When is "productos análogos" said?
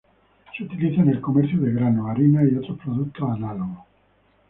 2.79-3.81